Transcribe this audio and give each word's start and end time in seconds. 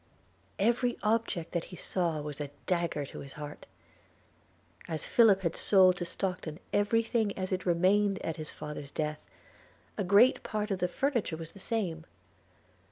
Every 0.57 0.97
object 1.03 1.51
that 1.51 1.65
he 1.65 1.75
saw 1.75 2.21
was 2.21 2.41
a 2.41 2.49
dagger 2.65 3.05
to 3.05 3.19
his 3.19 3.33
heart. 3.33 3.67
As 4.87 5.05
Philip 5.05 5.41
had 5.41 5.55
sold 5.55 5.97
to 5.97 6.05
Stockton 6.05 6.59
every 6.73 7.03
thing 7.03 7.37
as 7.37 7.51
it 7.51 7.67
remained 7.67 8.17
at 8.25 8.37
his 8.37 8.51
father's 8.51 8.89
death, 8.89 9.19
a 9.99 10.03
great 10.03 10.41
part 10.41 10.71
of 10.71 10.79
the 10.79 10.87
furniture 10.87 11.37
was 11.37 11.51
the 11.51 11.59
same. 11.59 12.05